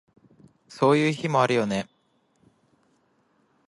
[0.67, 1.87] そういう日もあるよね